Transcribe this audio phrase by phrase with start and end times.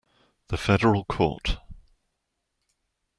[0.47, 1.59] The federal court.